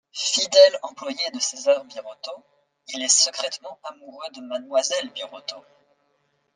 Fidèle 0.13 0.79
employé 0.81 1.19
de 1.31 1.37
César 1.39 1.85
Birotteau, 1.85 2.43
il 2.87 3.03
est 3.03 3.07
secrètement 3.07 3.77
amoureux 3.83 4.31
de 4.33 4.41
mademoiselle 4.41 5.11
Birotteau. 5.11 5.63